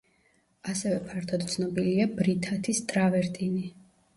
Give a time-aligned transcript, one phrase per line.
[0.71, 3.67] ასევე ფართოდ ცნობილია ბრითათის ტრავერტინი.